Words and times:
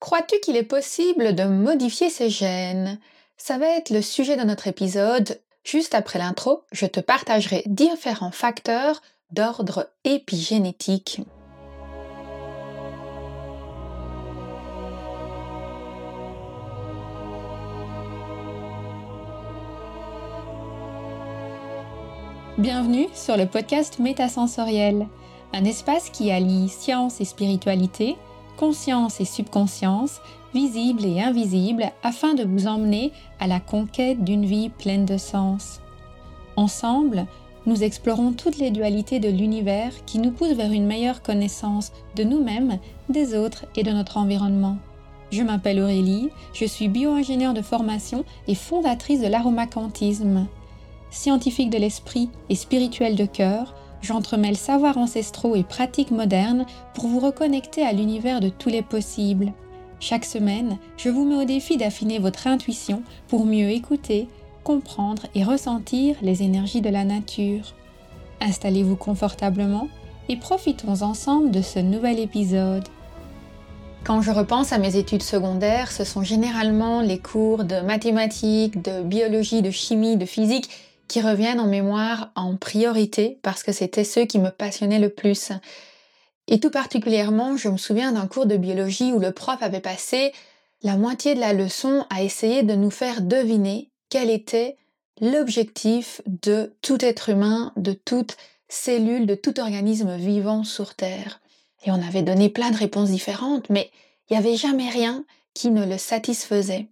Crois-tu 0.00 0.40
qu'il 0.40 0.56
est 0.56 0.62
possible 0.62 1.34
de 1.34 1.44
modifier 1.44 2.08
ses 2.08 2.30
gènes? 2.30 2.98
Ça 3.36 3.58
va 3.58 3.66
être 3.76 3.90
le 3.90 4.00
sujet 4.00 4.38
de 4.38 4.44
notre 4.44 4.66
épisode. 4.66 5.38
Juste 5.62 5.94
après 5.94 6.18
l'intro, 6.18 6.62
je 6.72 6.86
te 6.86 7.00
partagerai 7.00 7.62
différents 7.66 8.30
facteurs 8.30 9.02
d'ordre 9.30 9.90
épigénétique. 10.04 11.20
Bienvenue 22.56 23.06
sur 23.14 23.36
le 23.36 23.44
podcast 23.44 23.98
Métasensoriel, 23.98 25.06
un 25.52 25.64
espace 25.66 26.08
qui 26.08 26.30
allie 26.30 26.70
science 26.70 27.20
et 27.20 27.26
spiritualité 27.26 28.16
conscience 28.60 29.22
et 29.22 29.24
subconscience, 29.24 30.20
visible 30.52 31.06
et 31.06 31.22
invisible, 31.22 31.90
afin 32.02 32.34
de 32.34 32.44
vous 32.44 32.66
emmener 32.66 33.10
à 33.38 33.46
la 33.46 33.58
conquête 33.58 34.22
d'une 34.22 34.44
vie 34.44 34.68
pleine 34.68 35.06
de 35.06 35.16
sens. 35.16 35.80
Ensemble, 36.56 37.24
nous 37.64 37.82
explorons 37.82 38.32
toutes 38.32 38.58
les 38.58 38.70
dualités 38.70 39.18
de 39.18 39.30
l'univers 39.30 39.92
qui 40.04 40.18
nous 40.18 40.30
poussent 40.30 40.52
vers 40.52 40.72
une 40.72 40.84
meilleure 40.84 41.22
connaissance 41.22 41.90
de 42.16 42.22
nous-mêmes, 42.22 42.78
des 43.08 43.34
autres 43.34 43.64
et 43.76 43.82
de 43.82 43.92
notre 43.92 44.18
environnement. 44.18 44.76
Je 45.32 45.42
m'appelle 45.42 45.80
Aurélie, 45.80 46.28
je 46.52 46.66
suis 46.66 46.88
bio-ingénieure 46.88 47.54
de 47.54 47.62
formation 47.62 48.26
et 48.46 48.54
fondatrice 48.54 49.22
de 49.22 49.28
l'aromacantisme. 49.28 50.46
Scientifique 51.10 51.70
de 51.70 51.78
l'esprit 51.78 52.28
et 52.50 52.56
spirituelle 52.56 53.16
de 53.16 53.24
cœur, 53.24 53.74
j'entremêle 54.02 54.56
savoirs 54.56 54.98
ancestraux 54.98 55.56
et 55.56 55.62
pratiques 55.62 56.10
modernes 56.10 56.66
pour 56.94 57.06
vous 57.06 57.20
reconnecter 57.20 57.82
à 57.82 57.92
l'univers 57.92 58.40
de 58.40 58.48
tous 58.48 58.68
les 58.68 58.82
possibles. 58.82 59.52
Chaque 60.00 60.24
semaine, 60.24 60.78
je 60.96 61.10
vous 61.10 61.24
mets 61.24 61.42
au 61.42 61.44
défi 61.44 61.76
d'affiner 61.76 62.18
votre 62.18 62.46
intuition 62.46 63.02
pour 63.28 63.44
mieux 63.44 63.68
écouter, 63.70 64.28
comprendre 64.64 65.26
et 65.34 65.44
ressentir 65.44 66.16
les 66.22 66.42
énergies 66.42 66.80
de 66.80 66.88
la 66.88 67.04
nature. 67.04 67.74
Installez-vous 68.40 68.96
confortablement 68.96 69.88
et 70.28 70.36
profitons 70.36 71.02
ensemble 71.02 71.50
de 71.50 71.60
ce 71.60 71.78
nouvel 71.78 72.18
épisode. 72.18 72.88
Quand 74.04 74.22
je 74.22 74.30
repense 74.30 74.72
à 74.72 74.78
mes 74.78 74.96
études 74.96 75.22
secondaires, 75.22 75.92
ce 75.92 76.04
sont 76.04 76.22
généralement 76.22 77.02
les 77.02 77.18
cours 77.18 77.64
de 77.64 77.80
mathématiques, 77.80 78.80
de 78.82 79.02
biologie, 79.02 79.60
de 79.60 79.70
chimie, 79.70 80.16
de 80.16 80.24
physique 80.24 80.70
qui 81.10 81.20
reviennent 81.20 81.58
en 81.58 81.66
mémoire 81.66 82.30
en 82.36 82.56
priorité 82.56 83.40
parce 83.42 83.64
que 83.64 83.72
c'était 83.72 84.04
ceux 84.04 84.26
qui 84.26 84.38
me 84.38 84.50
passionnaient 84.50 85.00
le 85.00 85.08
plus. 85.08 85.50
Et 86.46 86.60
tout 86.60 86.70
particulièrement, 86.70 87.56
je 87.56 87.68
me 87.68 87.78
souviens 87.78 88.12
d'un 88.12 88.28
cours 88.28 88.46
de 88.46 88.56
biologie 88.56 89.12
où 89.12 89.18
le 89.18 89.32
prof 89.32 89.60
avait 89.60 89.80
passé 89.80 90.32
la 90.82 90.96
moitié 90.96 91.34
de 91.34 91.40
la 91.40 91.52
leçon 91.52 92.06
à 92.10 92.22
essayer 92.22 92.62
de 92.62 92.76
nous 92.76 92.92
faire 92.92 93.22
deviner 93.22 93.90
quel 94.08 94.30
était 94.30 94.76
l'objectif 95.20 96.22
de 96.26 96.76
tout 96.80 97.04
être 97.04 97.28
humain, 97.28 97.72
de 97.76 97.92
toute 97.92 98.36
cellule, 98.68 99.26
de 99.26 99.34
tout 99.34 99.58
organisme 99.58 100.16
vivant 100.16 100.62
sur 100.62 100.94
Terre. 100.94 101.40
Et 101.84 101.90
on 101.90 102.00
avait 102.00 102.22
donné 102.22 102.50
plein 102.50 102.70
de 102.70 102.76
réponses 102.76 103.10
différentes, 103.10 103.68
mais 103.68 103.90
il 104.28 104.34
n'y 104.34 104.38
avait 104.38 104.56
jamais 104.56 104.88
rien 104.88 105.24
qui 105.54 105.72
ne 105.72 105.84
le 105.84 105.98
satisfaisait. 105.98 106.86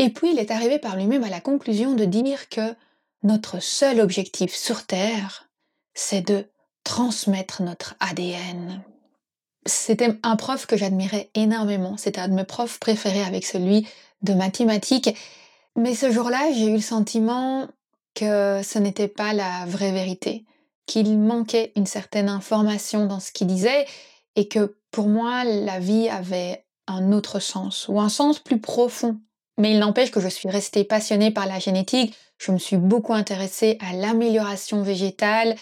Et 0.00 0.10
puis 0.10 0.32
il 0.32 0.40
est 0.40 0.50
arrivé 0.50 0.80
par 0.80 0.96
lui-même 0.96 1.22
à 1.22 1.30
la 1.30 1.40
conclusion 1.40 1.94
de 1.94 2.04
dire 2.04 2.48
que 2.48 2.74
notre 3.22 3.60
seul 3.60 4.00
objectif 4.00 4.54
sur 4.54 4.86
Terre, 4.86 5.48
c'est 5.94 6.22
de 6.22 6.46
transmettre 6.84 7.62
notre 7.62 7.94
ADN. 8.00 8.82
C'était 9.64 10.18
un 10.22 10.36
prof 10.36 10.66
que 10.66 10.76
j'admirais 10.76 11.30
énormément. 11.34 11.96
C'était 11.96 12.20
un 12.20 12.28
de 12.28 12.34
mes 12.34 12.44
profs 12.44 12.80
préférés 12.80 13.22
avec 13.22 13.44
celui 13.44 13.86
de 14.22 14.34
mathématiques. 14.34 15.16
Mais 15.76 15.94
ce 15.94 16.10
jour-là, 16.10 16.52
j'ai 16.52 16.66
eu 16.66 16.74
le 16.74 16.80
sentiment 16.80 17.68
que 18.14 18.60
ce 18.62 18.78
n'était 18.78 19.08
pas 19.08 19.32
la 19.32 19.64
vraie 19.66 19.92
vérité, 19.92 20.44
qu'il 20.86 21.18
manquait 21.18 21.72
une 21.76 21.86
certaine 21.86 22.28
information 22.28 23.06
dans 23.06 23.20
ce 23.20 23.32
qu'il 23.32 23.46
disait 23.46 23.86
et 24.34 24.48
que 24.48 24.76
pour 24.90 25.08
moi, 25.08 25.44
la 25.44 25.78
vie 25.78 26.08
avait 26.08 26.66
un 26.86 27.12
autre 27.12 27.38
sens 27.38 27.86
ou 27.88 28.00
un 28.00 28.08
sens 28.08 28.38
plus 28.38 28.60
profond. 28.60 29.20
Mais 29.58 29.72
il 29.72 29.78
n'empêche 29.78 30.10
que 30.10 30.20
je 30.20 30.28
suis 30.28 30.48
restée 30.48 30.84
passionnée 30.84 31.30
par 31.30 31.46
la 31.46 31.58
génétique, 31.58 32.14
je 32.38 32.52
me 32.52 32.58
suis 32.58 32.76
beaucoup 32.76 33.14
intéressée 33.14 33.78
à 33.80 33.92
l'amélioration 33.94 34.82
végétale 34.82 35.54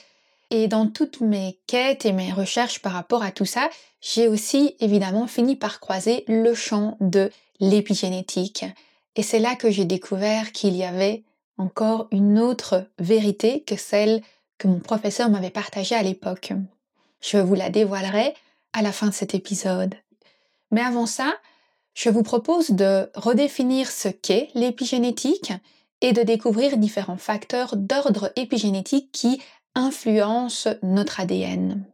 et 0.50 0.66
dans 0.66 0.88
toutes 0.88 1.20
mes 1.20 1.58
quêtes 1.66 2.06
et 2.06 2.12
mes 2.12 2.32
recherches 2.32 2.80
par 2.80 2.92
rapport 2.92 3.22
à 3.22 3.30
tout 3.30 3.44
ça, 3.44 3.68
j'ai 4.00 4.28
aussi 4.28 4.76
évidemment 4.80 5.26
fini 5.26 5.56
par 5.56 5.78
croiser 5.78 6.24
le 6.26 6.54
champ 6.54 6.96
de 7.00 7.30
l'épigénétique. 7.60 8.64
Et 9.16 9.22
c'est 9.22 9.38
là 9.38 9.54
que 9.54 9.70
j'ai 9.70 9.84
découvert 9.84 10.52
qu'il 10.52 10.76
y 10.76 10.84
avait 10.84 11.22
encore 11.58 12.08
une 12.10 12.38
autre 12.38 12.86
vérité 12.98 13.62
que 13.62 13.76
celle 13.76 14.22
que 14.58 14.66
mon 14.66 14.80
professeur 14.80 15.28
m'avait 15.30 15.50
partagée 15.50 15.94
à 15.94 16.02
l'époque. 16.02 16.52
Je 17.20 17.36
vous 17.36 17.54
la 17.54 17.70
dévoilerai 17.70 18.34
à 18.72 18.82
la 18.82 18.92
fin 18.92 19.08
de 19.08 19.14
cet 19.14 19.34
épisode. 19.34 19.94
Mais 20.70 20.80
avant 20.80 21.06
ça, 21.06 21.34
je 21.94 22.10
vous 22.10 22.22
propose 22.22 22.70
de 22.70 23.10
redéfinir 23.14 23.90
ce 23.90 24.08
qu'est 24.08 24.48
l'épigénétique 24.54 25.52
et 26.00 26.12
de 26.12 26.22
découvrir 26.22 26.78
différents 26.78 27.16
facteurs 27.16 27.76
d'ordre 27.76 28.32
épigénétique 28.36 29.10
qui 29.12 29.40
influencent 29.74 30.70
notre 30.82 31.20
ADN. 31.20 31.84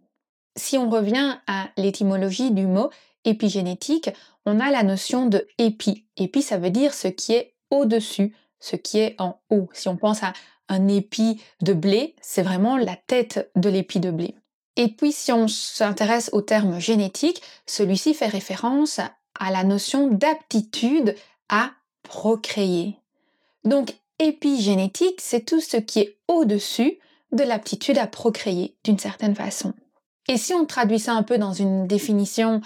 Si 0.56 0.78
on 0.78 0.88
revient 0.88 1.36
à 1.46 1.68
l'étymologie 1.76 2.50
du 2.50 2.66
mot 2.66 2.90
épigénétique, 3.24 4.10
on 4.46 4.60
a 4.60 4.70
la 4.70 4.82
notion 4.82 5.26
de 5.26 5.46
épi. 5.58 6.06
Épi, 6.16 6.42
ça 6.42 6.56
veut 6.56 6.70
dire 6.70 6.94
ce 6.94 7.08
qui 7.08 7.34
est 7.34 7.54
au-dessus, 7.70 8.34
ce 8.60 8.76
qui 8.76 8.98
est 8.98 9.16
en 9.18 9.40
haut. 9.50 9.68
Si 9.72 9.88
on 9.88 9.96
pense 9.96 10.22
à 10.22 10.32
un 10.68 10.88
épi 10.88 11.40
de 11.62 11.72
blé, 11.72 12.14
c'est 12.20 12.42
vraiment 12.42 12.76
la 12.76 12.96
tête 12.96 13.50
de 13.56 13.68
l'épi 13.68 14.00
de 14.00 14.10
blé. 14.10 14.34
Et 14.76 14.88
puis 14.88 15.12
si 15.12 15.32
on 15.32 15.48
s'intéresse 15.48 16.30
au 16.32 16.42
terme 16.42 16.78
génétique, 16.78 17.42
celui-ci 17.66 18.14
fait 18.14 18.26
référence 18.26 19.00
à 19.40 19.50
la 19.50 19.64
notion 19.64 20.08
d'aptitude 20.08 21.14
à 21.48 21.70
procréer. 22.02 22.96
Donc, 23.64 23.94
épigénétique, 24.18 25.20
c'est 25.20 25.44
tout 25.44 25.60
ce 25.60 25.76
qui 25.76 26.00
est 26.00 26.18
au-dessus 26.28 26.98
de 27.32 27.42
l'aptitude 27.42 27.98
à 27.98 28.06
procréer 28.06 28.76
d'une 28.84 28.98
certaine 28.98 29.34
façon. 29.34 29.74
Et 30.28 30.36
si 30.38 30.54
on 30.54 30.66
traduit 30.66 30.98
ça 30.98 31.12
un 31.12 31.22
peu 31.22 31.38
dans 31.38 31.52
une 31.52 31.86
définition 31.86 32.60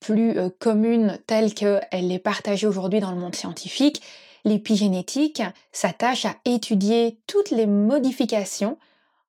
plus 0.00 0.38
euh, 0.38 0.48
commune 0.58 1.18
telle 1.26 1.54
qu'elle 1.54 2.12
est 2.12 2.18
partagée 2.18 2.66
aujourd'hui 2.66 3.00
dans 3.00 3.10
le 3.10 3.18
monde 3.18 3.34
scientifique, 3.34 4.02
l'épigénétique 4.44 5.42
s'attache 5.72 6.24
à 6.24 6.36
étudier 6.44 7.18
toutes 7.26 7.50
les 7.50 7.66
modifications 7.66 8.78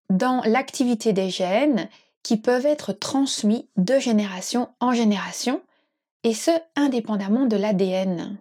dans 0.09 0.41
l'activité 0.45 1.13
des 1.13 1.29
gènes 1.29 1.89
qui 2.23 2.37
peuvent 2.37 2.65
être 2.65 2.93
transmis 2.93 3.67
de 3.77 3.99
génération 3.99 4.69
en 4.79 4.93
génération, 4.93 5.61
et 6.23 6.33
ce 6.33 6.51
indépendamment 6.75 7.45
de 7.45 7.57
l'ADN. 7.57 8.37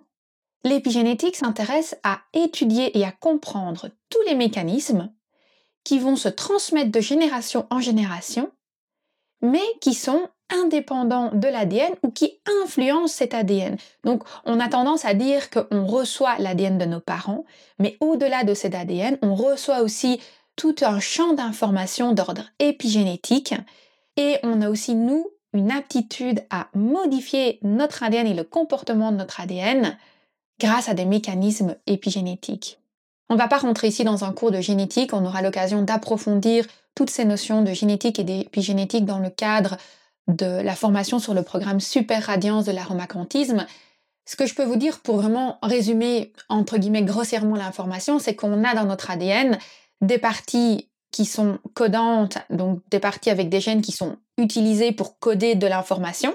L'épigénétique 0.65 1.37
s'intéresse 1.37 1.97
à 2.03 2.21
étudier 2.35 2.99
et 2.99 3.05
à 3.05 3.13
comprendre 3.13 3.89
tous 4.11 4.21
les 4.27 4.35
mécanismes 4.35 5.11
qui 5.85 5.99
vont 5.99 6.17
se 6.17 6.29
transmettre 6.29 6.91
de 6.91 7.01
génération 7.01 7.67
en 7.71 7.81
génération, 7.81 8.51
mais 9.41 9.63
qui 9.81 9.95
sont 9.95 10.29
indépendants 10.51 11.31
de 11.33 11.49
l'ADN 11.49 11.95
ou 12.03 12.11
qui 12.11 12.41
influencent 12.63 13.15
cet 13.15 13.33
ADN. 13.33 13.77
Donc 14.05 14.25
on 14.45 14.61
a 14.61 14.69
tendance 14.69 15.05
à 15.05 15.15
dire 15.15 15.49
qu'on 15.49 15.87
reçoit 15.87 16.39
l'ADN 16.39 16.77
de 16.77 16.85
nos 16.85 17.01
parents, 17.01 17.45
mais 17.79 17.97
au-delà 18.01 18.45
de 18.45 18.53
cet 18.53 18.75
ADN, 18.75 19.17
on 19.23 19.35
reçoit 19.35 19.81
aussi 19.81 20.21
tout 20.57 20.75
un 20.83 21.01
champ 21.01 21.33
d'informations 21.33 22.12
d'ordre 22.12 22.45
épigénétique 22.59 23.55
et 24.17 24.37
on 24.43 24.61
a 24.61 24.69
aussi, 24.69 24.95
nous, 24.95 25.27
une 25.53 25.71
aptitude 25.71 26.44
à 26.50 26.69
modifier 26.75 27.59
notre 27.62 28.03
ADN 28.03 28.27
et 28.27 28.34
le 28.34 28.44
comportement 28.44 29.12
de 29.12 29.16
notre 29.16 29.41
ADN 29.41 29.97
grâce 30.61 30.88
à 30.88 30.94
des 30.94 31.06
mécanismes 31.06 31.76
épigénétiques. 31.87 32.79
On 33.29 33.35
ne 33.35 33.38
va 33.38 33.49
pas 33.49 33.58
rentrer 33.58 33.88
ici 33.88 34.05
dans 34.05 34.25
un 34.25 34.32
cours 34.32 34.50
de 34.50 34.61
génétique, 34.61 35.12
on 35.12 35.25
aura 35.25 35.43
l'occasion 35.43 35.82
d'approfondir 35.82 36.67
toutes 36.94 37.11
ces 37.11 37.25
notions 37.25 37.62
de 37.62 37.73
génétique 37.73 38.19
et 38.19 38.25
d'épigénétique 38.25 39.05
dans 39.05 39.20
le 39.20 39.31
cadre 39.31 39.76
de 40.29 40.47
la 40.47 40.75
formation 40.75 41.19
sur 41.19 41.35
le 41.35 41.43
programme 41.43 41.81
Super 41.81 42.25
Radiance 42.25 42.64
de 42.64 42.73
l'aromacantisme. 42.73 43.67
Ce 44.26 44.37
que 44.37 44.47
je 44.47 44.55
peux 44.55 44.64
vous 44.64 44.76
dire 44.76 45.00
pour 45.00 45.17
vraiment 45.17 45.58
résumer 45.62 46.32
entre 46.49 46.79
guillemets 46.79 47.02
grossièrement 47.02 47.56
l'information, 47.56 48.19
c'est 48.19 48.35
qu'on 48.35 48.64
a 48.64 48.75
dans 48.75 48.85
notre 48.85 49.11
ADN 49.11 49.58
des 50.00 50.19
parties 50.19 50.88
qui 51.11 51.25
sont 51.25 51.58
codantes, 51.75 52.38
donc 52.50 52.81
des 52.91 53.00
parties 53.00 53.31
avec 53.31 53.49
des 53.49 53.61
gènes 53.61 53.82
qui 53.82 53.93
sont 53.93 54.17
utilisées 54.40 54.92
pour 54.92 55.19
coder 55.19 55.54
de 55.54 55.66
l'information, 55.66 56.34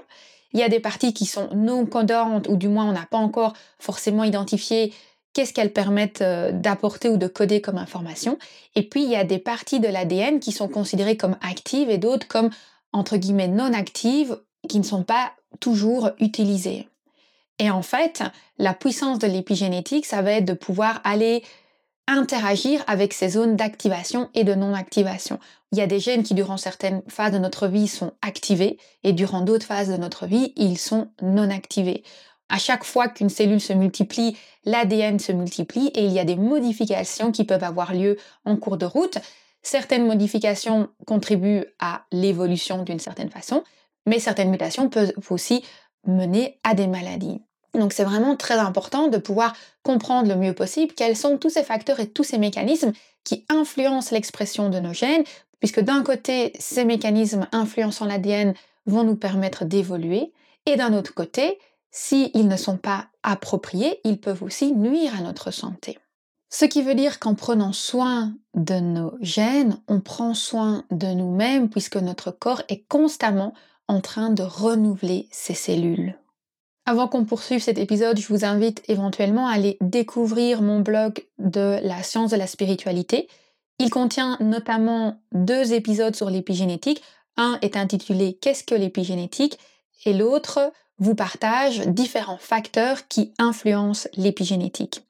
il 0.53 0.59
y 0.59 0.63
a 0.63 0.69
des 0.69 0.79
parties 0.79 1.13
qui 1.13 1.25
sont 1.25 1.49
non 1.53 1.85
codantes 1.85 2.47
ou 2.47 2.55
du 2.55 2.69
moins 2.69 2.85
on 2.85 2.93
n'a 2.93 3.05
pas 3.05 3.17
encore 3.17 3.53
forcément 3.79 4.23
identifié 4.23 4.93
qu'est-ce 5.33 5.53
qu'elles 5.53 5.73
permettent 5.73 6.21
euh, 6.21 6.51
d'apporter 6.53 7.09
ou 7.09 7.17
de 7.17 7.27
coder 7.27 7.59
comme 7.59 7.77
information. 7.77 8.37
Et 8.73 8.83
puis 8.87 9.03
il 9.03 9.09
y 9.09 9.17
a 9.17 9.25
des 9.25 9.39
parties 9.39 9.81
de 9.81 9.87
l'ADN 9.87 10.39
qui 10.39 10.53
sont 10.53 10.69
considérées 10.69 11.17
comme 11.17 11.35
actives 11.41 11.89
et 11.89 11.97
d'autres 11.97 12.27
comme 12.27 12.49
entre 12.93 13.17
guillemets 13.17 13.49
non 13.49 13.73
actives 13.73 14.39
qui 14.69 14.79
ne 14.79 14.85
sont 14.85 15.03
pas 15.03 15.33
toujours 15.59 16.11
utilisées. 16.19 16.87
Et 17.59 17.69
en 17.69 17.81
fait, 17.81 18.23
la 18.57 18.73
puissance 18.73 19.19
de 19.19 19.27
l'épigénétique, 19.27 20.05
ça 20.05 20.21
va 20.21 20.33
être 20.33 20.45
de 20.45 20.53
pouvoir 20.53 21.01
aller 21.03 21.43
interagir 22.07 22.83
avec 22.87 23.13
ces 23.13 23.29
zones 23.29 23.55
d'activation 23.55 24.29
et 24.33 24.43
de 24.43 24.53
non-activation. 24.53 25.39
Il 25.71 25.77
y 25.77 25.81
a 25.81 25.87
des 25.87 25.99
gènes 25.99 26.23
qui, 26.23 26.33
durant 26.33 26.57
certaines 26.57 27.01
phases 27.07 27.33
de 27.33 27.39
notre 27.39 27.67
vie, 27.67 27.87
sont 27.87 28.13
activés 28.21 28.77
et 29.03 29.13
durant 29.13 29.41
d'autres 29.41 29.65
phases 29.65 29.89
de 29.89 29.97
notre 29.97 30.25
vie, 30.27 30.53
ils 30.55 30.77
sont 30.77 31.09
non 31.21 31.49
activés. 31.49 32.03
À 32.49 32.59
chaque 32.59 32.83
fois 32.83 33.07
qu'une 33.07 33.29
cellule 33.29 33.61
se 33.61 33.73
multiplie, 33.73 34.37
l'ADN 34.65 35.17
se 35.17 35.31
multiplie 35.31 35.87
et 35.95 36.05
il 36.05 36.11
y 36.11 36.19
a 36.19 36.25
des 36.25 36.35
modifications 36.35 37.31
qui 37.31 37.43
peuvent 37.43 37.63
avoir 37.63 37.93
lieu 37.93 38.17
en 38.45 38.55
cours 38.55 38.77
de 38.77 38.85
route. 38.85 39.17
Certaines 39.63 40.05
modifications 40.05 40.89
contribuent 41.07 41.65
à 41.79 42.05
l'évolution 42.11 42.83
d'une 42.83 42.99
certaine 42.99 43.31
façon, 43.31 43.63
mais 44.05 44.19
certaines 44.19 44.51
mutations 44.51 44.89
peuvent 44.89 45.11
aussi 45.31 45.63
mener 46.05 46.59
à 46.63 46.75
des 46.75 46.85
maladies. 46.85 47.41
Donc 47.77 47.93
c'est 47.93 48.03
vraiment 48.03 48.35
très 48.35 48.57
important 48.57 49.07
de 49.07 49.17
pouvoir 49.17 49.55
comprendre 49.83 50.29
le 50.29 50.35
mieux 50.35 50.53
possible 50.53 50.93
quels 50.93 51.15
sont 51.15 51.37
tous 51.37 51.49
ces 51.49 51.63
facteurs 51.63 51.99
et 51.99 52.07
tous 52.07 52.23
ces 52.23 52.37
mécanismes 52.37 52.93
qui 53.23 53.45
influencent 53.49 54.13
l'expression 54.13 54.69
de 54.69 54.79
nos 54.79 54.93
gènes, 54.93 55.23
puisque 55.59 55.81
d'un 55.81 56.03
côté, 56.03 56.53
ces 56.59 56.85
mécanismes 56.85 57.47
influençant 57.51 58.05
l'ADN 58.05 58.53
vont 58.85 59.03
nous 59.03 59.15
permettre 59.15 59.65
d'évoluer, 59.65 60.31
et 60.65 60.75
d'un 60.75 60.93
autre 60.93 61.13
côté, 61.13 61.59
s'ils 61.91 62.47
ne 62.47 62.57
sont 62.57 62.77
pas 62.77 63.07
appropriés, 63.23 63.99
ils 64.03 64.19
peuvent 64.19 64.43
aussi 64.43 64.73
nuire 64.73 65.13
à 65.17 65.21
notre 65.21 65.51
santé. 65.51 65.97
Ce 66.49 66.65
qui 66.65 66.83
veut 66.83 66.95
dire 66.95 67.19
qu'en 67.19 67.35
prenant 67.35 67.73
soin 67.73 68.33
de 68.53 68.75
nos 68.75 69.13
gènes, 69.21 69.79
on 69.87 69.99
prend 69.99 70.33
soin 70.33 70.83
de 70.91 71.07
nous-mêmes 71.07 71.69
puisque 71.69 71.97
notre 71.97 72.31
corps 72.31 72.61
est 72.69 72.87
constamment 72.87 73.53
en 73.87 74.01
train 74.01 74.29
de 74.29 74.43
renouveler 74.43 75.27
ses 75.31 75.53
cellules. 75.53 76.15
Avant 76.85 77.07
qu'on 77.07 77.25
poursuive 77.25 77.61
cet 77.61 77.77
épisode, 77.77 78.19
je 78.19 78.27
vous 78.27 78.45
invite 78.45 78.83
éventuellement 78.87 79.47
à 79.47 79.53
aller 79.53 79.77
découvrir 79.81 80.61
mon 80.61 80.81
blog 80.81 81.25
de 81.39 81.79
la 81.81 82.03
science 82.03 82.31
de 82.31 82.37
la 82.37 82.47
spiritualité. 82.47 83.27
Il 83.79 83.89
contient 83.89 84.37
notamment 84.39 85.19
deux 85.31 85.73
épisodes 85.73 86.15
sur 86.15 86.29
l'épigénétique. 86.29 87.01
Un 87.37 87.57
est 87.61 87.75
intitulé 87.75 88.37
Qu'est-ce 88.41 88.63
que 88.63 88.75
l'épigénétique? 88.75 89.57
et 90.05 90.13
l'autre 90.13 90.71
vous 90.97 91.15
partage 91.15 91.79
différents 91.87 92.37
facteurs 92.37 93.07
qui 93.07 93.33
influencent 93.37 94.07
l'épigénétique. 94.15 95.01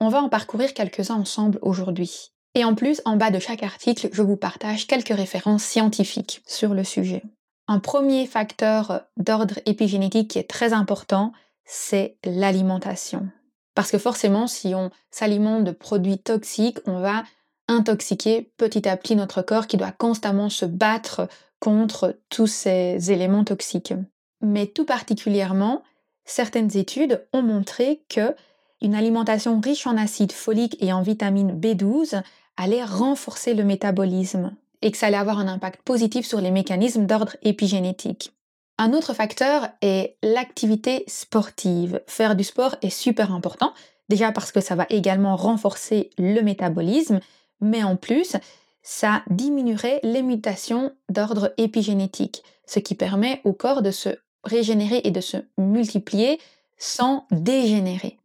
On 0.00 0.08
va 0.08 0.22
en 0.22 0.28
parcourir 0.28 0.74
quelques-uns 0.74 1.16
ensemble 1.16 1.58
aujourd'hui. 1.62 2.30
Et 2.54 2.64
en 2.64 2.74
plus, 2.74 3.02
en 3.04 3.16
bas 3.16 3.30
de 3.30 3.40
chaque 3.40 3.64
article, 3.64 4.10
je 4.12 4.22
vous 4.22 4.36
partage 4.36 4.86
quelques 4.86 5.08
références 5.08 5.64
scientifiques 5.64 6.42
sur 6.46 6.74
le 6.74 6.84
sujet. 6.84 7.22
Un 7.66 7.78
premier 7.78 8.26
facteur 8.26 9.02
d'ordre 9.16 9.58
épigénétique 9.64 10.30
qui 10.30 10.38
est 10.38 10.48
très 10.48 10.72
important, 10.72 11.32
c'est 11.64 12.18
l'alimentation. 12.24 13.28
Parce 13.74 13.90
que 13.90 13.98
forcément, 13.98 14.46
si 14.46 14.74
on 14.74 14.90
s'alimente 15.10 15.64
de 15.64 15.70
produits 15.70 16.18
toxiques, 16.18 16.78
on 16.86 17.00
va 17.00 17.24
intoxiquer 17.68 18.52
petit 18.58 18.86
à 18.88 18.96
petit 18.96 19.16
notre 19.16 19.42
corps 19.42 19.66
qui 19.66 19.76
doit 19.76 19.92
constamment 19.92 20.50
se 20.50 20.66
battre 20.66 21.28
contre 21.58 22.18
tous 22.28 22.46
ces 22.46 23.10
éléments 23.10 23.44
toxiques. 23.44 23.94
Mais 24.42 24.66
tout 24.66 24.84
particulièrement, 24.84 25.82
certaines 26.26 26.76
études 26.76 27.26
ont 27.32 27.42
montré 27.42 28.04
que 28.10 28.34
une 28.82 28.94
alimentation 28.94 29.60
riche 29.60 29.86
en 29.86 29.96
acide 29.96 30.32
folique 30.32 30.76
et 30.80 30.92
en 30.92 31.00
vitamine 31.00 31.58
B12 31.58 32.22
allait 32.58 32.84
renforcer 32.84 33.54
le 33.54 33.64
métabolisme 33.64 34.54
et 34.82 34.90
que 34.90 34.96
ça 34.96 35.06
allait 35.06 35.16
avoir 35.16 35.38
un 35.38 35.48
impact 35.48 35.82
positif 35.82 36.26
sur 36.26 36.40
les 36.40 36.50
mécanismes 36.50 37.06
d'ordre 37.06 37.36
épigénétique. 37.42 38.32
Un 38.78 38.92
autre 38.92 39.14
facteur 39.14 39.68
est 39.82 40.16
l'activité 40.22 41.04
sportive. 41.06 42.00
Faire 42.06 42.34
du 42.34 42.44
sport 42.44 42.76
est 42.82 42.90
super 42.90 43.32
important, 43.32 43.72
déjà 44.08 44.32
parce 44.32 44.50
que 44.50 44.60
ça 44.60 44.74
va 44.74 44.86
également 44.90 45.36
renforcer 45.36 46.10
le 46.18 46.40
métabolisme, 46.40 47.20
mais 47.60 47.84
en 47.84 47.96
plus, 47.96 48.36
ça 48.82 49.22
diminuerait 49.30 50.00
les 50.02 50.22
mutations 50.22 50.92
d'ordre 51.08 51.52
épigénétique, 51.56 52.42
ce 52.66 52.80
qui 52.80 52.94
permet 52.94 53.40
au 53.44 53.52
corps 53.52 53.80
de 53.80 53.90
se 53.90 54.10
régénérer 54.42 55.00
et 55.04 55.10
de 55.10 55.20
se 55.20 55.38
multiplier 55.56 56.38
sans 56.76 57.26
dégénérer. 57.30 58.18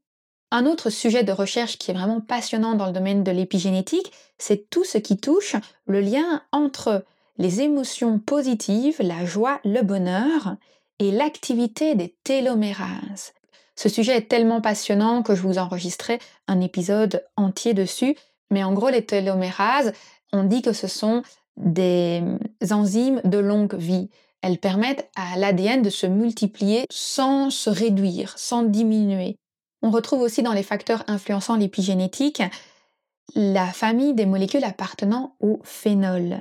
Un 0.51 0.65
autre 0.65 0.89
sujet 0.89 1.23
de 1.23 1.31
recherche 1.31 1.77
qui 1.77 1.91
est 1.91 1.93
vraiment 1.93 2.21
passionnant 2.21 2.73
dans 2.73 2.87
le 2.87 2.91
domaine 2.91 3.23
de 3.23 3.31
l'épigénétique, 3.31 4.11
c'est 4.39 4.69
tout 4.69 4.83
ce 4.83 4.97
qui 4.97 5.17
touche 5.17 5.55
le 5.85 6.01
lien 6.01 6.41
entre 6.51 7.05
les 7.37 7.61
émotions 7.61 8.19
positives, 8.19 8.97
la 8.99 9.25
joie, 9.25 9.59
le 9.63 9.81
bonheur 9.81 10.55
et 10.97 11.11
l'activité 11.11 11.93
des 11.95 12.15
télomérases. 12.23 13.33
Ce 13.75 13.89
sujet 13.89 14.17
est 14.17 14.27
tellement 14.27 14.59
passionnant 14.59 15.23
que 15.23 15.35
je 15.35 15.41
vous 15.41 15.57
enregistrerai 15.57 16.19
un 16.47 16.59
épisode 16.61 17.23
entier 17.37 17.73
dessus, 17.73 18.15
mais 18.49 18.63
en 18.63 18.73
gros 18.73 18.89
les 18.89 19.05
télomérases, 19.05 19.93
on 20.33 20.43
dit 20.43 20.61
que 20.61 20.73
ce 20.73 20.87
sont 20.87 21.21
des 21.55 22.21
enzymes 22.71 23.21
de 23.23 23.37
longue 23.37 23.75
vie. 23.75 24.09
Elles 24.41 24.57
permettent 24.57 25.09
à 25.15 25.37
l'ADN 25.37 25.81
de 25.81 25.89
se 25.89 26.07
multiplier 26.07 26.85
sans 26.89 27.51
se 27.51 27.69
réduire, 27.69 28.37
sans 28.37 28.63
diminuer. 28.63 29.37
On 29.81 29.91
retrouve 29.91 30.21
aussi 30.21 30.43
dans 30.43 30.53
les 30.53 30.63
facteurs 30.63 31.03
influençant 31.07 31.55
l'épigénétique 31.55 32.41
la 33.35 33.67
famille 33.67 34.13
des 34.13 34.25
molécules 34.25 34.63
appartenant 34.63 35.35
au 35.39 35.59
phénol. 35.63 36.39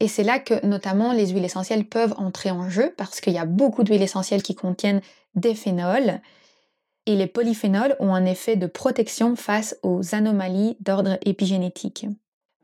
Et 0.00 0.08
c'est 0.08 0.24
là 0.24 0.38
que 0.38 0.64
notamment 0.66 1.12
les 1.12 1.28
huiles 1.28 1.44
essentielles 1.44 1.88
peuvent 1.88 2.14
entrer 2.18 2.50
en 2.50 2.68
jeu 2.68 2.92
parce 2.96 3.20
qu'il 3.20 3.32
y 3.32 3.38
a 3.38 3.46
beaucoup 3.46 3.84
d'huiles 3.84 4.02
essentielles 4.02 4.42
qui 4.42 4.54
contiennent 4.54 5.00
des 5.34 5.54
phénols. 5.54 6.20
Et 7.06 7.16
les 7.16 7.26
polyphénols 7.26 7.96
ont 8.00 8.14
un 8.14 8.24
effet 8.24 8.56
de 8.56 8.66
protection 8.66 9.36
face 9.36 9.76
aux 9.82 10.14
anomalies 10.14 10.76
d'ordre 10.80 11.18
épigénétique. 11.24 12.06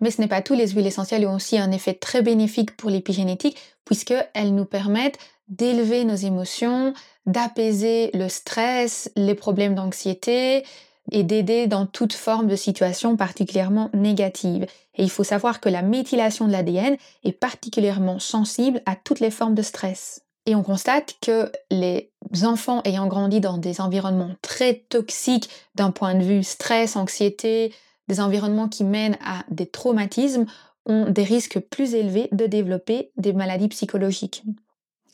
Mais 0.00 0.10
ce 0.10 0.20
n'est 0.20 0.28
pas 0.28 0.42
tout, 0.42 0.54
les 0.54 0.68
huiles 0.68 0.86
essentielles 0.86 1.26
ont 1.26 1.34
aussi 1.34 1.58
un 1.58 1.72
effet 1.72 1.94
très 1.94 2.22
bénéfique 2.22 2.76
pour 2.76 2.90
l'épigénétique 2.90 3.58
puisqu'elles 3.84 4.54
nous 4.54 4.64
permettent 4.64 5.18
d'élever 5.50 6.04
nos 6.04 6.14
émotions, 6.14 6.94
d'apaiser 7.26 8.10
le 8.14 8.28
stress, 8.28 9.10
les 9.16 9.34
problèmes 9.34 9.74
d'anxiété 9.74 10.64
et 11.12 11.22
d'aider 11.22 11.66
dans 11.66 11.86
toute 11.86 12.12
forme 12.12 12.46
de 12.46 12.56
situation 12.56 13.16
particulièrement 13.16 13.90
négative. 13.92 14.66
Et 14.94 15.02
il 15.02 15.10
faut 15.10 15.24
savoir 15.24 15.60
que 15.60 15.68
la 15.68 15.82
méthylation 15.82 16.46
de 16.46 16.52
l'ADN 16.52 16.96
est 17.24 17.32
particulièrement 17.32 18.18
sensible 18.18 18.80
à 18.86 18.96
toutes 18.96 19.20
les 19.20 19.30
formes 19.30 19.54
de 19.54 19.62
stress. 19.62 20.22
Et 20.46 20.54
on 20.54 20.62
constate 20.62 21.16
que 21.20 21.50
les 21.70 22.10
enfants 22.42 22.80
ayant 22.84 23.06
grandi 23.06 23.40
dans 23.40 23.58
des 23.58 23.80
environnements 23.80 24.34
très 24.40 24.74
toxiques 24.88 25.50
d'un 25.74 25.90
point 25.90 26.14
de 26.14 26.24
vue 26.24 26.42
stress, 26.42 26.96
anxiété, 26.96 27.74
des 28.08 28.20
environnements 28.20 28.68
qui 28.68 28.84
mènent 28.84 29.18
à 29.24 29.44
des 29.50 29.66
traumatismes, 29.66 30.46
ont 30.86 31.10
des 31.10 31.24
risques 31.24 31.60
plus 31.60 31.94
élevés 31.94 32.28
de 32.32 32.46
développer 32.46 33.12
des 33.16 33.32
maladies 33.32 33.68
psychologiques. 33.68 34.42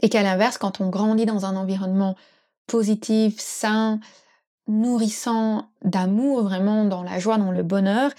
Et 0.01 0.09
qu'à 0.09 0.23
l'inverse, 0.23 0.59
quand 0.59 0.81
on 0.81 0.89
grandit 0.89 1.27
dans 1.27 1.47
un 1.47 1.57
environnement 1.57 2.17
positif, 2.67 3.39
sain, 3.39 4.01
nourrissant 4.67 5.69
d'amour, 5.83 6.43
vraiment 6.43 6.85
dans 6.85 7.03
la 7.03 7.19
joie, 7.19 7.39
dans 7.39 7.53
le 7.53 7.63
bonheur, 7.63 8.11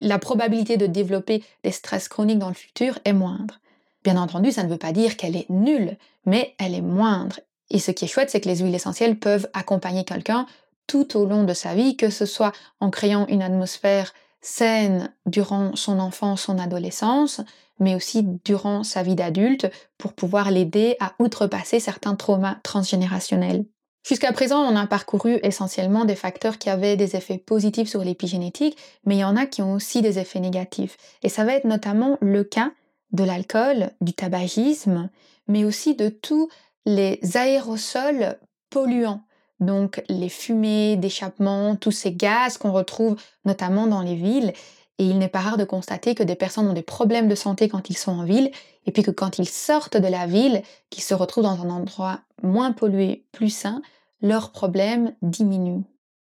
la 0.00 0.18
probabilité 0.18 0.76
de 0.76 0.86
développer 0.86 1.44
des 1.62 1.72
stress 1.72 2.08
chroniques 2.08 2.38
dans 2.38 2.48
le 2.48 2.54
futur 2.54 2.98
est 3.04 3.12
moindre. 3.12 3.60
Bien 4.02 4.16
entendu, 4.16 4.50
ça 4.50 4.64
ne 4.64 4.68
veut 4.68 4.78
pas 4.78 4.92
dire 4.92 5.16
qu'elle 5.16 5.36
est 5.36 5.50
nulle, 5.50 5.98
mais 6.24 6.54
elle 6.58 6.74
est 6.74 6.80
moindre. 6.80 7.40
Et 7.68 7.78
ce 7.78 7.90
qui 7.90 8.06
est 8.06 8.08
chouette, 8.08 8.30
c'est 8.30 8.40
que 8.40 8.48
les 8.48 8.58
huiles 8.58 8.74
essentielles 8.74 9.18
peuvent 9.18 9.48
accompagner 9.52 10.04
quelqu'un 10.04 10.46
tout 10.86 11.16
au 11.16 11.26
long 11.26 11.44
de 11.44 11.52
sa 11.52 11.74
vie, 11.74 11.96
que 11.96 12.10
ce 12.10 12.26
soit 12.26 12.52
en 12.80 12.90
créant 12.90 13.26
une 13.28 13.42
atmosphère 13.42 14.12
saine 14.40 15.12
durant 15.26 15.76
son 15.76 15.98
enfance, 15.98 16.42
son 16.42 16.58
adolescence, 16.58 17.40
mais 17.78 17.94
aussi 17.94 18.24
durant 18.44 18.84
sa 18.84 19.02
vie 19.02 19.14
d'adulte 19.14 19.70
pour 19.98 20.12
pouvoir 20.12 20.50
l'aider 20.50 20.96
à 21.00 21.14
outrepasser 21.18 21.80
certains 21.80 22.14
traumas 22.14 22.56
transgénérationnels. 22.62 23.64
Jusqu'à 24.06 24.32
présent, 24.32 24.60
on 24.60 24.76
a 24.76 24.86
parcouru 24.86 25.38
essentiellement 25.42 26.04
des 26.04 26.14
facteurs 26.14 26.58
qui 26.58 26.70
avaient 26.70 26.96
des 26.96 27.16
effets 27.16 27.38
positifs 27.38 27.88
sur 27.88 28.02
l'épigénétique, 28.02 28.78
mais 29.04 29.16
il 29.16 29.20
y 29.20 29.24
en 29.24 29.36
a 29.36 29.46
qui 29.46 29.60
ont 29.60 29.74
aussi 29.74 30.00
des 30.00 30.18
effets 30.18 30.40
négatifs. 30.40 30.96
Et 31.22 31.28
ça 31.28 31.44
va 31.44 31.54
être 31.54 31.66
notamment 31.66 32.16
le 32.20 32.42
cas 32.42 32.72
de 33.12 33.24
l'alcool, 33.24 33.90
du 34.00 34.14
tabagisme, 34.14 35.10
mais 35.48 35.64
aussi 35.64 35.94
de 35.94 36.08
tous 36.08 36.48
les 36.86 37.20
aérosols 37.34 38.38
polluants. 38.70 39.22
Donc 39.60 40.02
les 40.08 40.28
fumées 40.28 40.96
d'échappement, 40.96 41.76
tous 41.76 41.92
ces 41.92 42.12
gaz 42.12 42.56
qu'on 42.58 42.72
retrouve 42.72 43.16
notamment 43.44 43.86
dans 43.86 44.02
les 44.02 44.14
villes 44.14 44.52
et 45.00 45.04
il 45.04 45.18
n'est 45.18 45.28
pas 45.28 45.40
rare 45.40 45.56
de 45.56 45.64
constater 45.64 46.14
que 46.14 46.22
des 46.22 46.34
personnes 46.34 46.68
ont 46.68 46.74
des 46.74 46.82
problèmes 46.82 47.28
de 47.28 47.34
santé 47.34 47.70
quand 47.70 47.88
ils 47.88 47.96
sont 47.96 48.12
en 48.12 48.24
ville, 48.24 48.50
et 48.84 48.92
puis 48.92 49.02
que 49.02 49.10
quand 49.10 49.38
ils 49.38 49.48
sortent 49.48 49.96
de 49.96 50.06
la 50.06 50.26
ville, 50.26 50.62
qu'ils 50.90 51.02
se 51.02 51.14
retrouvent 51.14 51.44
dans 51.44 51.62
un 51.62 51.70
endroit 51.70 52.20
moins 52.42 52.72
pollué, 52.72 53.24
plus 53.32 53.48
sain, 53.48 53.80
leurs 54.20 54.52
problèmes 54.52 55.14
diminuent. 55.22 55.84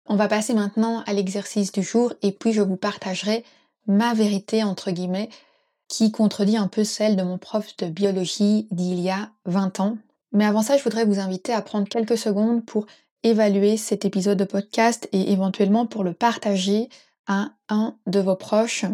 On 0.05 0.15
va 0.15 0.29
passer 0.29 0.53
maintenant 0.53 1.03
à 1.05 1.11
l'exercice 1.11 1.73
du 1.73 1.83
jour, 1.83 2.13
et 2.21 2.31
puis 2.31 2.53
je 2.53 2.61
vous 2.61 2.77
partagerai 2.77 3.43
ma 3.87 4.13
vérité, 4.13 4.63
entre 4.63 4.91
guillemets, 4.91 5.27
qui 5.89 6.13
contredit 6.13 6.55
un 6.55 6.69
peu 6.69 6.85
celle 6.85 7.17
de 7.17 7.23
mon 7.23 7.37
prof 7.37 7.75
de 7.75 7.87
biologie 7.87 8.69
d'il 8.71 9.01
y 9.01 9.09
a 9.09 9.31
20 9.47 9.81
ans. 9.81 9.97
Mais 10.31 10.45
avant 10.45 10.61
ça, 10.61 10.77
je 10.77 10.83
voudrais 10.83 11.03
vous 11.03 11.19
inviter 11.19 11.51
à 11.51 11.61
prendre 11.61 11.89
quelques 11.89 12.17
secondes 12.17 12.65
pour 12.65 12.85
évaluer 13.23 13.77
cet 13.77 14.05
épisode 14.05 14.37
de 14.37 14.45
podcast 14.45 15.07
et 15.11 15.31
éventuellement 15.31 15.85
pour 15.85 16.03
le 16.03 16.13
partager 16.13 16.89
à 17.27 17.51
un 17.69 17.95
de 18.07 18.19
vos 18.19 18.35
proches. 18.35 18.85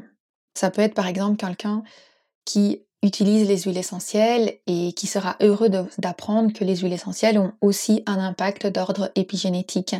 Ça 0.53 0.69
peut 0.71 0.81
être 0.81 0.93
par 0.93 1.07
exemple 1.07 1.37
quelqu'un 1.37 1.83
qui 2.45 2.81
utilise 3.03 3.47
les 3.47 3.59
huiles 3.59 3.77
essentielles 3.77 4.57
et 4.65 4.93
qui 4.93 5.07
sera 5.07 5.35
heureux 5.41 5.69
d'apprendre 5.97 6.51
que 6.51 6.63
les 6.63 6.77
huiles 6.77 6.93
essentielles 6.93 7.37
ont 7.37 7.53
aussi 7.61 8.03
un 8.05 8.19
impact 8.19 8.67
d'ordre 8.67 9.11
épigénétique. 9.15 9.95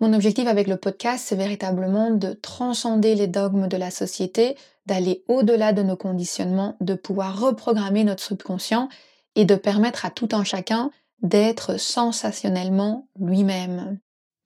Mon 0.00 0.12
objectif 0.12 0.46
avec 0.46 0.68
le 0.68 0.76
podcast, 0.76 1.24
c'est 1.26 1.36
véritablement 1.36 2.10
de 2.10 2.32
transcender 2.32 3.14
les 3.14 3.26
dogmes 3.26 3.68
de 3.68 3.76
la 3.76 3.90
société, 3.90 4.56
d'aller 4.86 5.24
au-delà 5.28 5.72
de 5.72 5.82
nos 5.82 5.96
conditionnements, 5.96 6.76
de 6.80 6.94
pouvoir 6.94 7.40
reprogrammer 7.40 8.04
notre 8.04 8.22
subconscient 8.22 8.88
et 9.34 9.44
de 9.44 9.56
permettre 9.56 10.06
à 10.06 10.10
tout 10.10 10.28
un 10.32 10.44
chacun 10.44 10.90
d'être 11.22 11.78
sensationnellement 11.78 13.08
lui-même. 13.18 13.98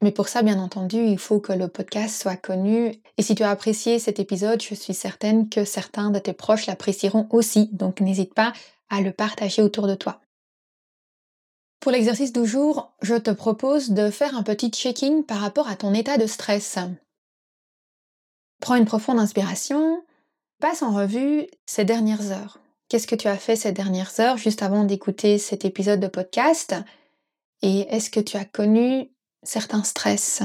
Mais 0.02 0.10
pour 0.10 0.28
ça, 0.28 0.42
bien 0.42 0.58
entendu, 0.58 0.96
il 0.96 1.18
faut 1.18 1.38
que 1.38 1.52
le 1.52 1.68
podcast 1.68 2.20
soit 2.20 2.36
connu. 2.36 2.92
Et 3.18 3.22
si 3.22 3.36
tu 3.36 3.44
as 3.44 3.50
apprécié 3.50 4.00
cet 4.00 4.18
épisode, 4.18 4.60
je 4.60 4.74
suis 4.74 4.94
certaine 4.94 5.48
que 5.48 5.64
certains 5.64 6.10
de 6.10 6.18
tes 6.18 6.32
proches 6.32 6.66
l'apprécieront 6.66 7.28
aussi. 7.30 7.68
Donc 7.72 8.00
n'hésite 8.00 8.34
pas 8.34 8.52
à 8.90 9.00
le 9.00 9.12
partager 9.12 9.62
autour 9.62 9.86
de 9.86 9.94
toi. 9.94 10.20
Pour 11.78 11.92
l'exercice 11.92 12.32
du 12.32 12.46
jour, 12.46 12.92
je 13.00 13.14
te 13.14 13.30
propose 13.30 13.90
de 13.90 14.10
faire 14.10 14.36
un 14.36 14.42
petit 14.42 14.70
check-in 14.70 15.22
par 15.22 15.38
rapport 15.38 15.68
à 15.68 15.76
ton 15.76 15.94
état 15.94 16.18
de 16.18 16.26
stress. 16.26 16.78
Prends 18.60 18.76
une 18.76 18.84
profonde 18.84 19.18
inspiration, 19.18 20.04
passe 20.60 20.82
en 20.82 20.92
revue 20.94 21.46
ces 21.66 21.84
dernières 21.84 22.30
heures. 22.30 22.61
Qu'est-ce 22.92 23.06
que 23.06 23.14
tu 23.14 23.26
as 23.26 23.38
fait 23.38 23.56
ces 23.56 23.72
dernières 23.72 24.20
heures 24.20 24.36
juste 24.36 24.60
avant 24.60 24.84
d'écouter 24.84 25.38
cet 25.38 25.64
épisode 25.64 25.98
de 25.98 26.08
podcast? 26.08 26.74
Et 27.62 27.86
est-ce 27.88 28.10
que 28.10 28.20
tu 28.20 28.36
as 28.36 28.44
connu 28.44 29.08
certains 29.42 29.82
stress? 29.82 30.42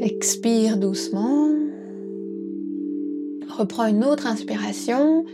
Expire 0.00 0.78
doucement. 0.78 1.52
Reprends 3.56 3.86
une 3.86 4.02
autre 4.02 4.26
inspiration 4.26 5.24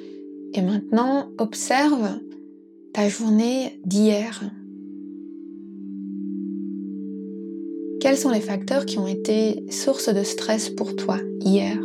et 0.52 0.60
maintenant 0.60 1.30
observe 1.38 2.20
ta 2.92 3.08
journée 3.08 3.80
d'hier. 3.86 4.42
Quels 8.08 8.16
sont 8.16 8.30
les 8.30 8.40
facteurs 8.40 8.86
qui 8.86 8.98
ont 8.98 9.06
été 9.06 9.66
source 9.70 10.08
de 10.08 10.22
stress 10.22 10.70
pour 10.70 10.96
toi 10.96 11.18
hier? 11.44 11.76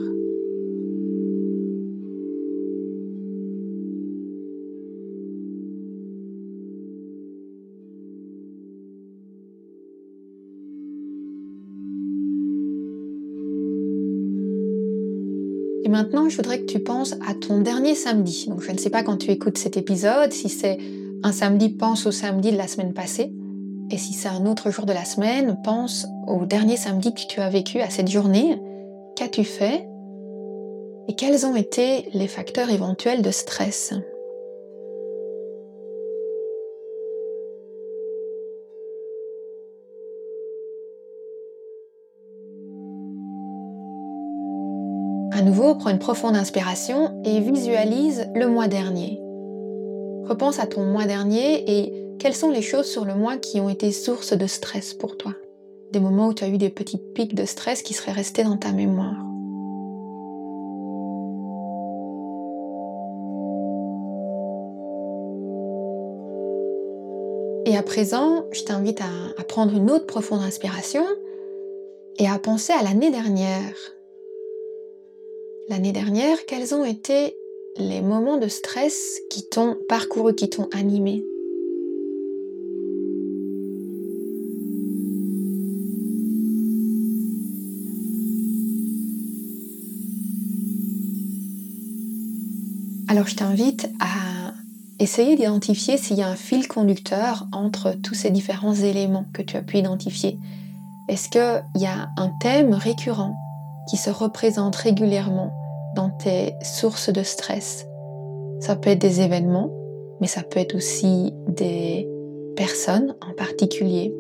Et 15.83 15.89
maintenant, 15.89 16.29
je 16.29 16.37
voudrais 16.37 16.61
que 16.61 16.67
tu 16.67 16.79
penses 16.79 17.15
à 17.27 17.33
ton 17.33 17.59
dernier 17.59 17.95
samedi. 17.95 18.47
Je 18.61 18.71
ne 18.71 18.77
sais 18.77 18.89
pas 18.89 19.03
quand 19.03 19.17
tu 19.17 19.29
écoutes 19.29 19.57
cet 19.57 19.75
épisode, 19.75 20.31
si 20.31 20.47
c'est 20.47 20.77
un 21.21 21.33
samedi, 21.33 21.67
pense 21.67 22.05
au 22.05 22.11
samedi 22.11 22.53
de 22.53 22.57
la 22.57 22.69
semaine 22.69 22.93
passée. 22.93 23.33
Et 23.93 23.97
si 23.97 24.13
c'est 24.13 24.27
un 24.27 24.47
autre 24.47 24.71
jour 24.71 24.87
de 24.87 24.91
la 24.91 25.05
semaine, 25.05 25.55
pense 25.63 26.07
au 26.25 26.47
dernier 26.47 26.77
samedi 26.77 27.13
que 27.13 27.27
tu 27.27 27.39
as 27.41 27.49
vécu, 27.49 27.79
à 27.79 27.91
cette 27.91 28.09
journée. 28.09 28.59
Qu'as-tu 29.15 29.43
fait? 29.43 29.87
Et 31.07 31.13
quels 31.13 31.45
ont 31.45 31.55
été 31.55 32.09
les 32.15 32.27
facteurs 32.27 32.71
éventuels 32.71 33.21
de 33.21 33.29
stress? 33.29 33.93
À 45.33 45.43
nouveau, 45.43 45.75
prends 45.75 45.91
une 45.91 45.99
profonde 45.99 46.35
inspiration 46.35 47.21
et 47.23 47.39
visualise 47.41 48.27
le 48.33 48.47
mois 48.47 48.67
dernier. 48.67 49.22
Repense 50.25 50.59
à 50.59 50.67
ton 50.67 50.83
mois 50.83 51.05
dernier 51.05 51.63
et 51.79 51.93
quelles 52.19 52.35
sont 52.35 52.49
les 52.49 52.61
choses 52.61 52.85
sur 52.85 53.05
le 53.05 53.15
mois 53.15 53.37
qui 53.37 53.59
ont 53.59 53.69
été 53.69 53.91
source 53.91 54.33
de 54.33 54.47
stress 54.47 54.93
pour 54.93 55.17
toi? 55.17 55.33
Des 55.91 55.99
moments 55.99 56.27
où 56.27 56.33
tu 56.33 56.43
as 56.43 56.49
eu 56.49 56.57
des 56.57 56.69
petits 56.69 56.97
pics 56.97 57.35
de 57.35 57.45
stress 57.45 57.81
qui 57.81 57.93
seraient 57.93 58.11
restés 58.11 58.43
dans 58.43 58.57
ta 58.57 58.71
mémoire. 58.71 59.17
Et 67.65 67.77
à 67.77 67.83
présent, 67.83 68.45
je 68.51 68.63
t'invite 68.63 69.01
à, 69.01 69.41
à, 69.41 69.43
prendre 69.43 69.75
une 69.75 69.89
autre 69.89 70.05
profonde 70.05 70.41
inspiration 70.41 71.05
et 72.19 72.27
à 72.27 72.37
penser 72.39 72.73
à 72.73 72.83
l'année 72.83 73.11
dernière 73.11 73.73
l'année 75.69 75.91
dernière, 75.91 76.45
quels 76.45 76.73
ont 76.75 76.85
été 76.85 77.37
les 77.77 78.01
moments 78.01 78.37
de 78.37 78.47
stress 78.47 79.19
qui 79.29 79.43
t'ont 79.49 79.77
parcouru, 79.87 80.35
qui 80.35 80.49
t'ont 80.49 80.67
animé 80.73 81.23
Alors 93.09 93.27
je 93.27 93.35
t'invite 93.35 93.91
à 93.99 94.53
essayer 94.99 95.35
d'identifier 95.35 95.97
s'il 95.97 96.17
y 96.17 96.23
a 96.23 96.29
un 96.29 96.35
fil 96.35 96.67
conducteur 96.67 97.47
entre 97.51 97.91
tous 98.01 98.15
ces 98.15 98.31
différents 98.31 98.73
éléments 98.73 99.25
que 99.33 99.43
tu 99.43 99.55
as 99.55 99.61
pu 99.61 99.77
identifier. 99.77 100.39
Est-ce 101.09 101.29
qu'il 101.29 101.81
y 101.81 101.85
a 101.85 102.09
un 102.17 102.31
thème 102.41 102.73
récurrent 102.73 103.35
qui 103.89 103.97
se 103.97 104.09
représentent 104.09 104.77
régulièrement? 104.77 105.62
Dans 105.95 106.09
tes 106.09 106.53
sources 106.61 107.09
de 107.09 107.23
stress. 107.23 107.85
Ça 108.59 108.75
peut 108.75 108.91
être 108.91 109.01
des 109.01 109.21
événements, 109.21 109.71
mais 110.21 110.27
ça 110.27 110.43
peut 110.43 110.59
être 110.59 110.75
aussi 110.75 111.33
des 111.47 112.07
personnes 112.55 113.15
en 113.21 113.33
particulier. 113.33 114.13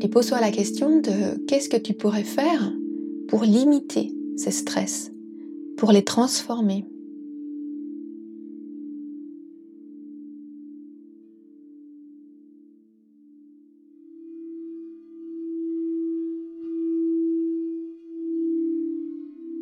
Et 0.00 0.08
pose-toi 0.08 0.40
la 0.40 0.50
question 0.50 1.00
de 1.00 1.44
qu'est-ce 1.46 1.68
que 1.68 1.76
tu 1.76 1.92
pourrais 1.92 2.22
faire 2.22 2.72
pour 3.28 3.42
limiter 3.42 4.14
ces 4.36 4.52
stress, 4.52 5.12
pour 5.76 5.92
les 5.92 6.04
transformer. 6.04 6.86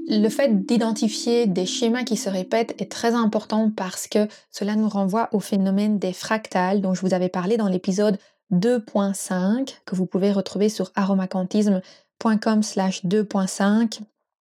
Le 0.09 0.29
fait 0.29 0.65
d'identifier 0.65 1.47
des 1.47 1.67
schémas 1.67 2.05
qui 2.05 2.17
se 2.17 2.29
répètent 2.29 2.81
est 2.81 2.91
très 2.91 3.15
important 3.15 3.73
parce 3.75 4.07
que 4.07 4.29
cela 4.53 4.77
nous 4.77 4.89
renvoie 4.89 5.29
au 5.33 5.41
phénomène 5.41 5.99
des 5.99 6.13
fractales 6.13 6.81
dont 6.81 6.95
je 6.95 7.01
vous 7.01 7.13
avais 7.13 7.29
parlé 7.29 7.57
dans 7.57 7.67
l'épisode 7.67 8.17
2.5 8.53 9.79
que 9.85 9.97
vous 9.97 10.07
pouvez 10.07 10.31
retrouver 10.31 10.69
sur 10.69 10.93
aromacantisme.com 10.95 12.61
2.5. 12.61 14.01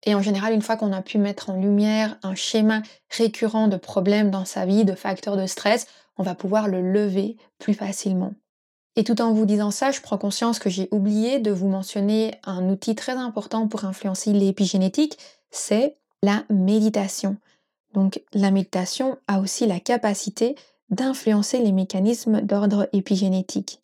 Et 0.06 0.14
en 0.14 0.22
général, 0.22 0.54
une 0.54 0.62
fois 0.62 0.78
qu'on 0.78 0.94
a 0.94 1.02
pu 1.02 1.18
mettre 1.18 1.50
en 1.50 1.60
lumière 1.60 2.20
un 2.22 2.36
schéma 2.36 2.84
récurrent 3.10 3.68
de 3.68 3.78
problèmes 3.78 4.30
dans 4.30 4.46
sa 4.46 4.68
vie, 4.68 4.86
de 4.86 4.94
facteurs 4.94 5.38
de 5.38 5.48
stress, 5.48 5.88
on 6.18 6.24
va 6.24 6.36
pouvoir 6.36 6.68
le 6.68 6.82
lever 6.82 7.36
plus 7.58 7.74
facilement. 7.74 8.34
Et 8.98 9.04
tout 9.04 9.22
en 9.22 9.32
vous 9.32 9.46
disant 9.46 9.70
ça, 9.70 9.92
je 9.92 10.02
prends 10.02 10.18
conscience 10.18 10.58
que 10.58 10.72
j'ai 10.72 10.88
oublié 10.92 11.38
de 11.38 11.52
vous 11.52 11.68
mentionner 11.68 12.34
un 12.44 12.68
outil 12.68 12.96
très 12.96 13.14
important 13.14 13.68
pour 13.68 13.86
influencer 13.86 14.34
l'épigénétique, 14.34 15.20
c'est 15.52 15.98
la 16.24 16.44
méditation. 16.50 17.38
Donc 17.94 18.24
la 18.34 18.50
méditation 18.50 19.20
a 19.28 19.40
aussi 19.40 19.68
la 19.68 19.80
capacité 19.80 20.56
d'influencer 20.90 21.60
les 21.60 21.72
mécanismes 21.72 22.42
d'ordre 22.42 22.90
épigénétique. 22.92 23.84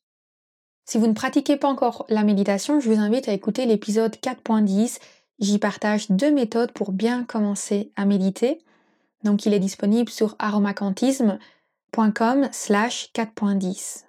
Si 0.86 0.98
vous 0.98 1.05
ne 1.05 1.13
pratiquez 1.13 1.58
pas 1.58 1.70
encore 1.70 2.08
la 2.10 2.24
méditation, 2.24 2.79
je 2.79 2.89
vous 2.89 3.00
invite 3.00 3.29
à 3.29 3.34
écouter 3.34 3.67
l'épisode 3.67 4.15
4.10. 4.15 4.98
J'y 5.38 5.60
partage 5.60 6.10
deux 6.10 6.32
méthodes 6.32 6.72
pour 6.72 6.91
bien 6.91 7.24
commencer 7.24 7.91
à 7.96 8.05
méditer. 8.05 8.63
Donc 9.24 9.46
il 9.46 9.53
est 9.53 9.60
disponible 9.60 10.10
sur 10.10 10.36
aromacantisme.com 10.39 12.50
slash 12.51 13.12
4.10. 13.13 14.05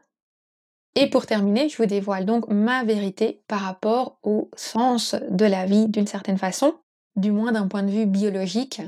Et 0.96 1.10
pour 1.10 1.26
terminer, 1.26 1.68
je 1.68 1.76
vous 1.76 1.86
dévoile 1.86 2.24
donc 2.24 2.48
ma 2.48 2.84
vérité 2.84 3.42
par 3.48 3.60
rapport 3.60 4.18
au 4.22 4.50
sens 4.56 5.16
de 5.28 5.44
la 5.44 5.66
vie 5.66 5.88
d'une 5.88 6.06
certaine 6.06 6.38
façon 6.38 6.74
du 7.16 7.30
moins 7.30 7.52
d'un 7.52 7.68
point 7.68 7.82
de 7.82 7.90
vue 7.90 8.06
biologique. 8.06 8.82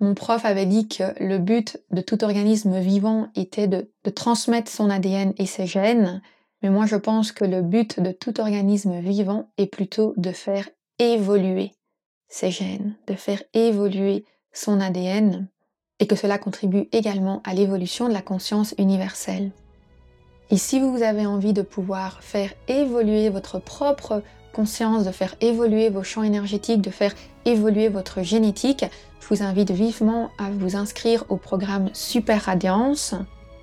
Mon 0.00 0.14
prof 0.14 0.44
avait 0.44 0.66
dit 0.66 0.88
que 0.88 1.04
le 1.20 1.38
but 1.38 1.80
de 1.90 2.00
tout 2.00 2.24
organisme 2.24 2.78
vivant 2.80 3.28
était 3.36 3.68
de, 3.68 3.88
transmettre 4.10 4.70
son 4.70 4.90
ADN 4.90 5.32
et 5.38 5.46
ses 5.46 5.66
gènes, 5.66 6.22
mais 6.62 6.70
moi 6.70 6.86
je 6.86 6.96
pense 6.96 7.30
que 7.30 7.44
le 7.44 7.62
but 7.62 8.00
de 8.00 8.10
tout 8.10 8.40
organisme 8.40 8.98
vivant 8.98 9.50
est 9.58 9.66
plutôt 9.66 10.14
de 10.16 10.32
faire 10.32 10.68
évoluer 10.98 11.72
ses 12.28 12.50
gènes, 12.50 12.96
de 13.06 13.14
faire 13.14 13.42
évoluer 13.54 14.24
son 14.52 14.80
ADN 14.80 15.48
et 16.00 16.06
que 16.06 16.16
cela 16.16 16.38
contribue 16.38 16.88
également 16.90 17.40
à 17.44 17.54
l'évolution 17.54 18.08
de 18.08 18.12
la 18.12 18.22
conscience 18.22 18.74
universelle. 18.78 19.52
Et 20.52 20.58
si 20.58 20.80
vous 20.80 21.02
avez 21.02 21.24
envie 21.24 21.54
de 21.54 21.62
pouvoir 21.62 22.22
faire 22.22 22.50
évoluer 22.68 23.30
votre 23.30 23.58
propre 23.58 24.22
conscience, 24.52 25.02
de 25.02 25.10
faire 25.10 25.34
évoluer 25.40 25.88
vos 25.88 26.02
champs 26.02 26.22
énergétiques, 26.22 26.82
de 26.82 26.90
faire 26.90 27.14
évoluer 27.46 27.88
votre 27.88 28.20
génétique, 28.20 28.84
je 29.22 29.34
vous 29.34 29.42
invite 29.42 29.70
vivement 29.70 30.28
à 30.36 30.50
vous 30.50 30.76
inscrire 30.76 31.24
au 31.30 31.38
programme 31.38 31.88
Super 31.94 32.42
Radiance. 32.42 33.14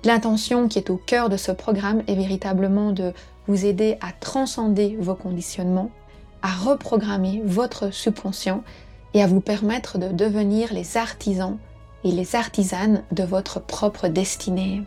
L'intention 0.02 0.66
qui 0.66 0.78
est 0.78 0.90
au 0.90 0.96
cœur 0.96 1.28
de 1.28 1.36
ce 1.36 1.52
programme 1.52 2.02
est 2.08 2.16
véritablement 2.16 2.90
de 2.90 3.12
vous 3.46 3.66
aider 3.66 3.96
à 4.00 4.10
transcender 4.10 4.96
vos 4.98 5.14
conditionnements, 5.14 5.92
à 6.42 6.50
reprogrammer 6.50 7.40
votre 7.44 7.92
subconscient 7.92 8.64
et 9.14 9.22
à 9.22 9.28
vous 9.28 9.40
permettre 9.40 9.96
de 9.96 10.08
devenir 10.08 10.72
les 10.72 10.96
artisans 10.96 11.56
et 12.02 12.10
les 12.10 12.34
artisanes 12.34 13.04
de 13.12 13.22
votre 13.22 13.60
propre 13.60 14.08
destinée. 14.08 14.82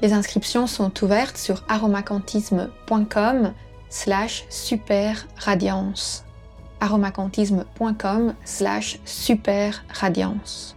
Les 0.00 0.12
inscriptions 0.12 0.66
sont 0.66 1.04
ouvertes 1.04 1.36
sur 1.36 1.62
aromacantisme.com 1.68 3.52
slash 3.88 4.44
super 4.48 5.26
radiance 5.36 6.24
aromacantisme.com 6.84 8.34
slash 8.44 8.98
super 9.04 9.84
radiance 9.88 10.76